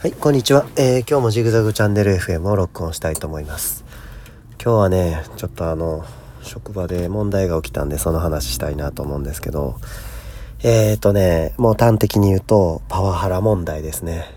[0.00, 3.84] はい、こんにちは、えー、今日もジグザグチャンネル FM を録音したいと思います。
[4.62, 6.04] 今日はねちょっとあの
[6.40, 9.74] 職場で問題が起きたんでその話したいなと思うんですけど
[10.62, 14.32] えーとねもう端的に言うとパワハラ問題ですね。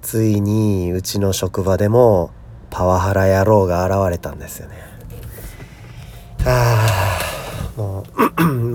[0.00, 2.30] ついにうちの職場でも
[2.70, 4.76] パワハラ野郎が現れたんですよね。
[6.46, 7.18] あ
[7.76, 8.04] あも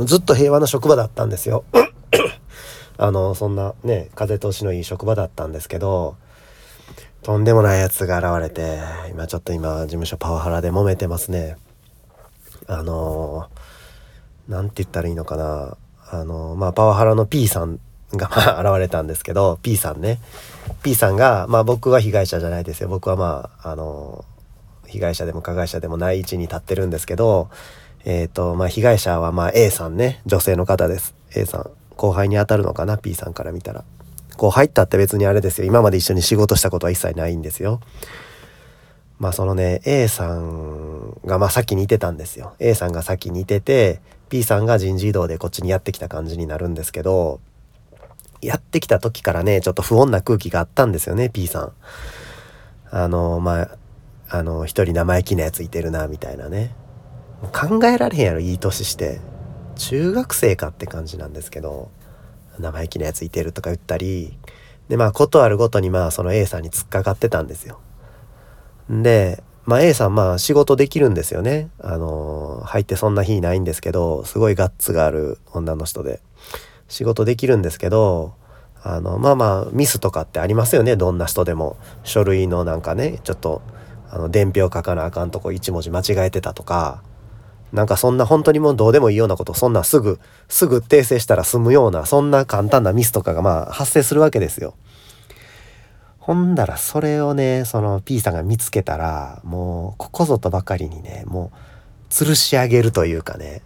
[0.00, 1.64] う ずっと平和な職場だったんですよ。
[2.98, 6.16] あのそんなね風通しのいい職場だったんですけど
[7.22, 8.78] とんでもないやつが現れて
[9.10, 11.56] 今ちょっと今事務所パワハラで揉めてますね。
[12.68, 13.48] あの
[14.48, 15.76] 何て言ったらいいのかな。
[16.08, 17.80] あのまあパワハラの P さん
[18.12, 20.20] がまあ現れたんですけど P さんね。
[20.84, 22.88] P さんがまあ僕は被害者じゃないですよ。
[22.88, 24.24] 僕はまああの
[24.86, 27.50] 被害者でも加害者でもない位置に立ってるんですけど
[28.04, 30.22] えっ、ー、とまあ被害者はまあ A さんね。
[30.26, 31.14] 女性の方です。
[31.34, 31.85] A さん。
[31.96, 33.84] 後輩に当たるのかな P さんから見たら。
[34.36, 35.66] 後輩ったって別にあれですよ。
[35.66, 37.80] 今まで一緒に仕事したことは一切ないんですよ。
[39.18, 42.54] まあそのね A さんがまあ先にいてたんですよ。
[42.58, 47.40] A さんが先にいてて P さんが人事異動でこっちにやってきた感じになるんですけど
[48.42, 51.72] やってきた時からねちょっと不穏な空気があったんですよね P さん。
[52.90, 53.78] あのまあ
[54.28, 56.74] あの一人生意気なやついてるなみたいなね。
[57.52, 59.20] 考えられへんやろいい年して。
[59.76, 61.90] 中学生かって感じなんですけど
[62.58, 64.36] 生意気なやついてるとか言ったり
[64.88, 67.80] でまあことあるごとにまあその A さんに突っかかってたんですよ。
[68.88, 71.70] でまあ A さんまあ仕事できるんですよね。
[71.80, 76.20] あの入ってそんな日ないんですけどすごいガッツがある女の人で
[76.88, 78.34] 仕事できるんですけど
[78.82, 83.62] あのまあまあミスとかってありますよねどんな人でも書類のなんかねちょっと
[84.08, 87.02] あの伝票書かなあかんとこ1文字間違えてたとか
[87.76, 94.74] なんかそんな本当にもうどうでもいいようなことそんなすぐすぐ訂正したら済むようなそんな簡単なミスとかがまあ発生するわけですよ。
[96.18, 101.56] ほんだらそれをねその P さんが見つけたらもうここぞとばかりにねもう
[102.08, 103.60] 吊るし上げるというかね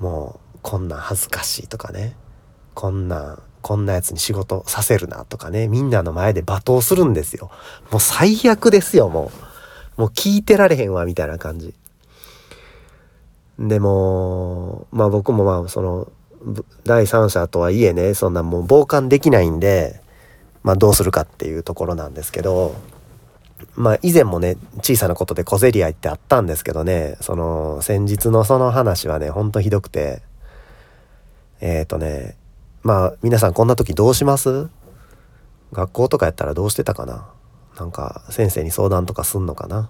[0.00, 2.16] もうこんな恥ずかしいとかね
[2.72, 7.50] こんなんこんなやつに仕事させるなとかねみんなの前で罵倒するんですよ。
[7.90, 9.30] もう最悪ですよも
[9.98, 10.00] う。
[10.00, 11.74] もう聞いてられへんわみたいな感じ。
[13.62, 16.10] でもまあ僕もまあその
[16.84, 20.00] 第三者とはいえねそんなもう傍観できないんで、
[20.64, 22.74] まあ、どうするかっていうところなんですけど
[23.76, 30.22] まあ以前もね小さなことで小競り合いってあったんですけどねその先日のその話はねほんとひどくて
[31.60, 32.36] えっ、ー、とね
[32.82, 34.68] まあ皆さんこんな時どうします？
[35.72, 37.28] 学校とかやったらどうしてたかな？
[37.78, 39.88] なんか先生に相談とかすんのかな？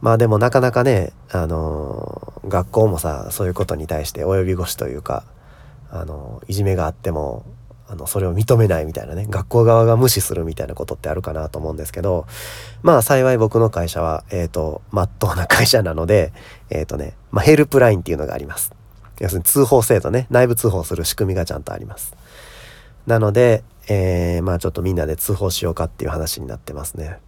[0.00, 5.24] まあでもなかなかね、あのー、学校もさそういうことに対して及び腰というか、
[5.90, 7.44] あのー、いじめがあっても
[7.86, 12.26] あのそれを認めないみたいなね学校側が無視するみたいなことってあるかなと思うんですけど
[12.82, 16.32] まあ幸い僕の会社はえっ、ー、とまっとうな会社なので
[16.70, 18.72] えっ、とね、まあ、ヘルプラインっていうのがあります。
[19.20, 22.16] 要するに通報制度ね内部通報する仕組みがちゃんとあります。
[23.06, 27.18] なので、えー、まあちょっとみんなで通報しようかっていう話になってますね。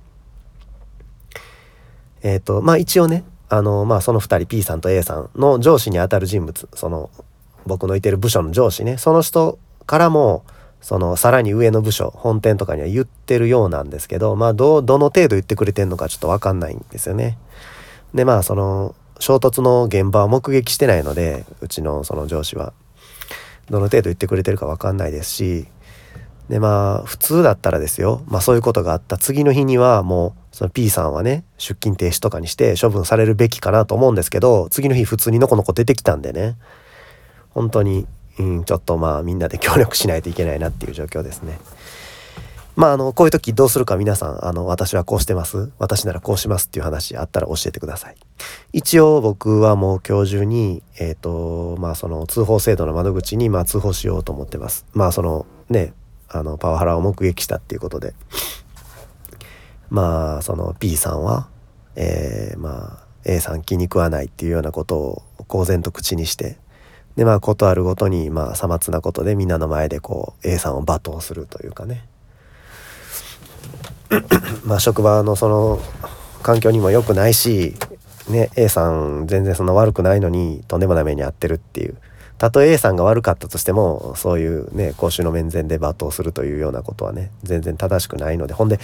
[2.27, 7.09] えっ、ー、と、まあ一応ね、あの、まあその2人 P さんと A さんの上司にあたる人物、その
[7.67, 10.45] 僕のいてる部署の上司ね、その人からも、
[10.81, 17.39] そのさらに上の部署、本店とかには言ってるようなんですけど、まあど、どの程度言ってくれてんのかちょっとわかんないんですよね。
[18.13, 22.73] で、まあその衝突の現場を目撃してないので、うちのその上司は。
[23.71, 25.67] どの程度言ってくれてるかわかんないですし、
[26.49, 36.57] でまあ普通だったらですよ、まあそういうことがあった次の日にはもうその P さんはね出勤停止とかにして処分されるべきかなと思うんですけど次の日普通にのこのこ出てきたんでね
[37.51, 38.07] 本当に、
[38.39, 41.59] うん、ちょっとまあみんなで協力しないといけないなっていう状況ですね。
[42.75, 48.17] まああのこういう時どうするか皆さんあの私はこうしてます私ならこうしますっていう話あったら教えてください。
[48.73, 54.87] 一応僕はもう今日中にえっ、ー、とまあその通報制度の窓口にまあ通報しようと思ってます。
[54.95, 55.93] まあそのね
[56.31, 58.15] あのパワハラを目撃したっていうことで
[59.91, 61.49] まあその P さんは、
[61.95, 66.59] えー、まあ A さん気に食わないっていうようなことを公然と口にして
[67.17, 72.07] でまあ事あるごとにまあさまつなことでみんなの前でこう A さんを罵倒するというかね。
[74.65, 75.81] まあ職場のその
[76.43, 77.75] 環境にも良くないし
[78.29, 81.97] ね A さん全然そんな悪くないのにとんでもない目に遭ってるっていう。
[82.39, 88.79] たとえ A さんが悪かったとしてもそういうね公衆の面前で罵倒するというようなことはね全然正しくないのでほんで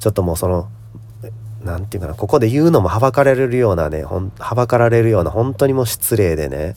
[0.00, 0.68] ちょっともうその
[1.62, 6.76] 何て言うかなここで言うのもはばかられるようなねはばかられるような本当にもう失礼でね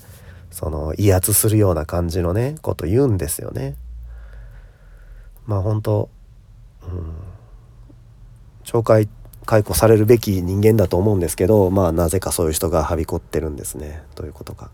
[0.51, 3.75] その威圧するような感じのねこと言うんですよね。
[5.45, 6.09] まあ本当、
[6.83, 6.85] う
[8.63, 9.09] 懲戒
[9.49, 14.03] 解雇されるべき人間だと思うんですけどまあなぜかそういう人がはびこってるんですね。
[14.13, 14.69] どういうことか。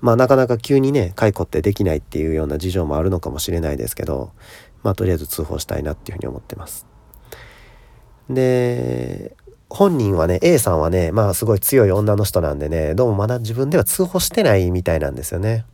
[0.00, 4.30] まあなかなか急にね解雇ってできないっていうような事情もあるのかもしれないですけど
[4.84, 6.86] まあとりあえず通報したいなっていうふうに思ってます。
[8.30, 9.34] で
[9.68, 15.64] 本人はね A さんはねまあすごい強い女の人なんでねどうもまだ自分では通報してないみたいなんですよね。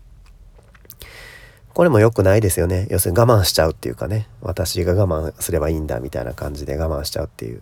[1.74, 2.86] これも良くないですよね。
[2.88, 4.28] 要するに我慢しちゃうっていうかね。
[4.40, 7.60] 私が我慢すればいいんだみたいな感じで我慢しちゃうっていう。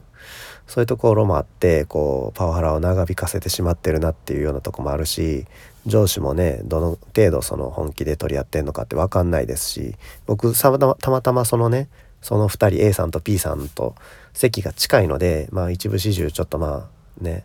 [0.66, 5.46] そういうところもあってこうパワハラを長引かせてしまってるなっていうようなとこもあるし
[5.86, 9.94] 上司もねどの程度その本気で取り合ってんのかって分かんないですし
[10.26, 11.88] 僕たまたまそのね
[12.22, 13.94] その2人 A さんと P さんと
[14.32, 16.88] 席が近いのでまあ一部始終ちょっとま
[17.20, 17.44] あね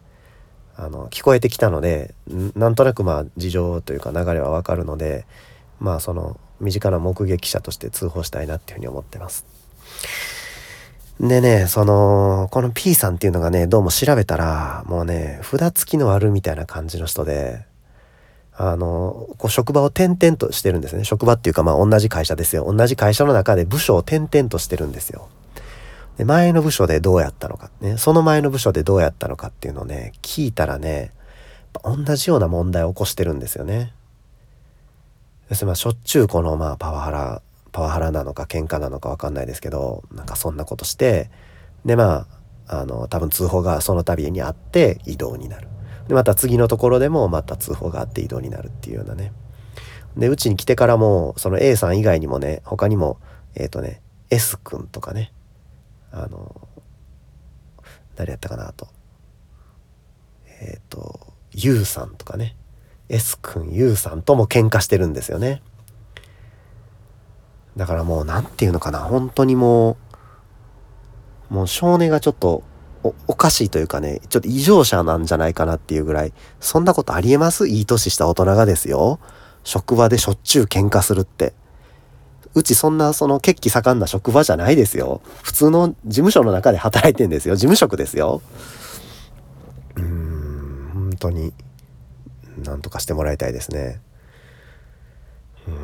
[0.77, 2.15] あの聞こえてきたので
[2.55, 5.25] なんとなくまあ事情というか流れは分かるので
[5.79, 9.45] まあその身近な目撃者として通報したいなっていうふうに思ってます。
[11.19, 17.65] でね、その、この P さんっていうのがね、どうも調べたら、もうね、札付きのあるみたいな感じの人で、
[18.55, 21.03] あの、こう職場を転々としてるんですね。
[21.03, 22.71] 職場っていうかまあ同じ会社ですよ。
[22.71, 25.27] 同じ会社の中で部署を転々としてるんですよ。
[26.17, 31.11] で、前の部署でどうやったのか、ね、その前の部署でどうやったのかっていうのをね、聞いたらね、
[31.83, 33.93] 同じような問題を起こしてるんですよね。
[35.49, 41.29] 要するにまあしょっちゅうこのまあパワハラパワハラなのか喧嘩なのか分かんないですけどなんかそんなことして
[41.85, 42.27] でま
[42.67, 45.67] ああの多分通報がその度にあって移動になる。
[46.07, 49.31] でまた次のところでもまた通報があって移動になるっていうようなね。
[50.17, 53.19] でうちに来てからもその A さん以外にもね他にも
[53.55, 55.33] えっ、ー、とね S 君とかね
[56.11, 56.67] あの
[58.15, 58.87] 誰やったかなと。
[60.61, 61.19] えっ、ー、と
[61.53, 62.55] U さんとかね。
[63.07, 65.63] S 君 U さんとも喧嘩してるんですよね。
[67.75, 68.99] だからもう何て言うのかな。
[68.99, 69.97] 本当にも
[71.49, 72.63] うもう少年がちょっと
[73.27, 77.67] おかしいというかねちょっと異常者なんじゃないかなっていうぐらいそんなことありえます？
[77.67, 79.19] いい年した大人がですよ。
[79.63, 81.53] 職場でしょっちゅう喧嘩するって。
[82.55, 85.21] うちそんなその血気盛んな職場じゃないですよ。
[85.43, 87.55] 普通の事務所の中で働いてんですよ。
[87.55, 88.41] 事務職ですよ。
[89.95, 91.53] うーん本当に
[92.63, 94.01] なんとかしてもらいたいですね。
[95.67, 95.75] うん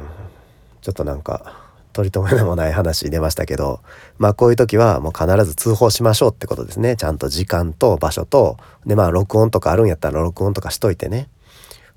[0.81, 1.64] ちょっとなんか
[1.95, 3.79] 取り留めもない話出ましたけど
[4.17, 6.97] まあこういう時はもう必ず通報しましょうってことですね。
[6.97, 8.57] ちゃんと時間と場所と。
[8.85, 11.29] でまあ録音とかあるんやったら録音とかしといてね。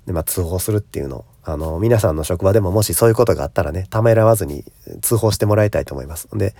[0.07, 1.25] でまあ通報するっていうの。
[1.43, 4.63] あの皆さんの職場でももしそういうことがあったらねためらわずに
[5.01, 6.29] 通報してもらいたいと思います。
[6.33, 6.55] で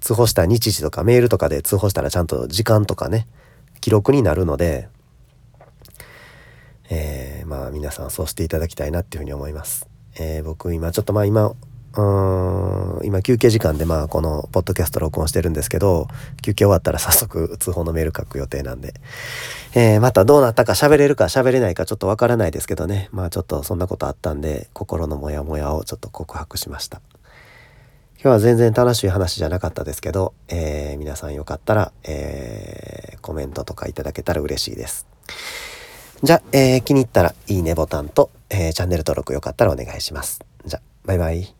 [0.00, 3.28] 通報した日時とかメールとかで通報したらちゃんと時間とかね
[3.80, 4.88] 記録になるので
[6.88, 9.88] えー、まあ皆さんそうしていただきたいなっていうふうに思います。
[10.18, 11.52] えー、僕今ちょっとまあ今
[11.96, 13.06] うん。
[13.06, 16.06] 今休憩時間でまあこのポッドキャスト録音してるんですけど
[16.42, 18.94] 休憩終わったら早速通報のメール書く予定なんで、
[19.74, 23.08] えー、またどうなったか喋れるか喋れないかちょっとわからないですけどね。
[23.12, 27.00] まあちょっとそんなことあったんで心のモヤモヤをちょっと告白しました。
[28.22, 35.06] 今日は全然楽しい話じゃなかったですけど、えー、皆さんよかったら、えー、コメントとかいただけたら嬉しいです。
[36.22, 40.44] じゃあ、えー、気に入ったらいいねボタンと、えチャンネル登録よかったらお願いします。
[40.66, 41.59] じゃあバイバイ。